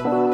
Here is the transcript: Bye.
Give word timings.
Bye. 0.00 0.27